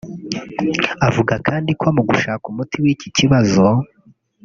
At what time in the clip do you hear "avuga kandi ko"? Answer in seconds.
1.07-1.87